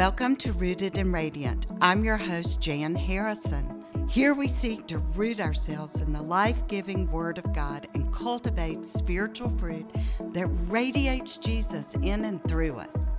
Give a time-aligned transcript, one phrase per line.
[0.00, 1.66] Welcome to Rooted and Radiant.
[1.82, 3.84] I'm your host, Jan Harrison.
[4.08, 8.86] Here we seek to root ourselves in the life giving Word of God and cultivate
[8.86, 9.84] spiritual fruit
[10.32, 13.18] that radiates Jesus in and through us.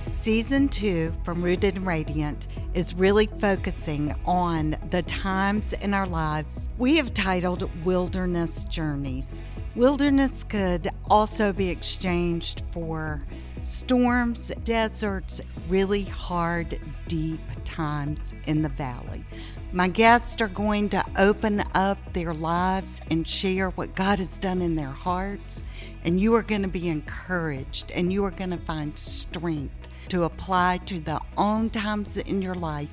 [0.00, 6.70] Season two from Rooted and Radiant is really focusing on the times in our lives
[6.78, 9.42] we have titled Wilderness Journeys.
[9.74, 13.22] Wilderness could also be exchanged for
[13.62, 19.24] storms, deserts, really hard, deep times in the valley.
[19.72, 24.60] My guests are going to open up their lives and share what God has done
[24.60, 25.64] in their hearts,
[26.04, 30.24] and you are going to be encouraged and you are going to find strength to
[30.24, 32.90] apply to the own times in your life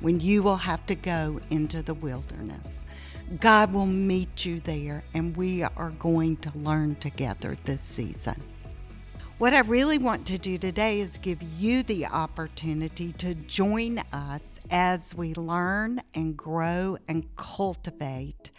[0.00, 2.86] when you will have to go into the wilderness.
[3.38, 8.42] God will meet you there, and we are going to learn together this season.
[9.40, 14.60] What I really want to do today is give you the opportunity to join us
[14.70, 18.50] as we learn and grow and cultivate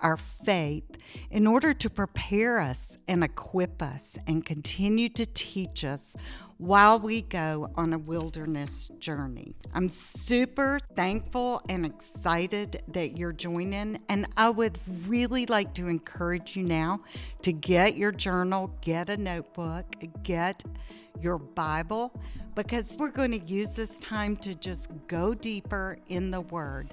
[0.00, 0.96] our faith
[1.30, 6.16] in order to prepare us and equip us and continue to teach us
[6.60, 9.54] while we go on a wilderness journey.
[9.72, 16.56] I'm super thankful and excited that you're joining, and I would really like to encourage
[16.56, 17.00] you now
[17.42, 19.86] to get your journal, get a notebook,
[20.22, 20.62] get
[21.18, 22.12] your Bible,
[22.54, 26.92] because we're going to use this time to just go deeper in the Word.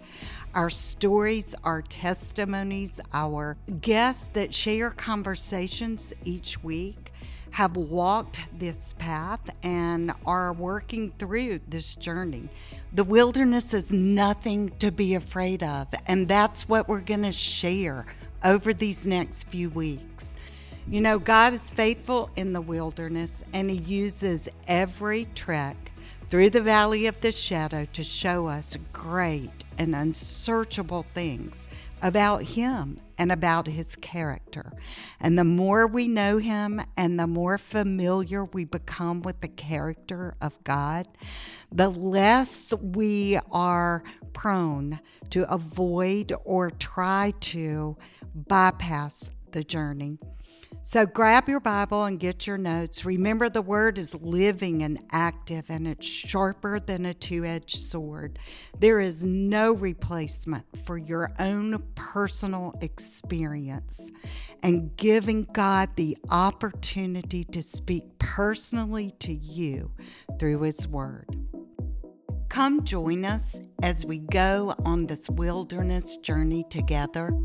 [0.54, 7.12] Our stories, our testimonies, our guests that share conversations each week
[7.58, 12.48] have walked this path and are working through this journey.
[12.94, 18.06] The wilderness is nothing to be afraid of, and that's what we're going to share
[18.44, 20.38] over these next few weeks.
[20.88, 25.92] You know, God is faithful in the wilderness, and He uses every trek
[26.30, 31.68] through the valley of the shadow to show us great and unsearchable things
[32.02, 34.72] about Him and about His character.
[35.20, 40.36] And the more we know Him and the more familiar we become with the character
[40.42, 41.08] of God,
[41.72, 44.04] the less we are
[44.34, 45.00] prone
[45.32, 47.98] to avoid or try to
[48.36, 50.20] bypass the journey.
[50.88, 53.04] So grab your Bible and get your notes.
[53.04, 58.40] Remember, the word is living and active, and it's sharper than a two edged sword.
[58.80, 64.14] There is no replacement for your own personal experience
[64.64, 69.92] and giving God the opportunity to speak personally to you
[70.40, 71.28] through His Word.
[72.48, 77.38] Come join us as we go on this wilderness journey together.